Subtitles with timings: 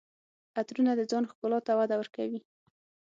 [0.57, 2.39] عطرونه د ځان ښکلا ته وده ورکوي.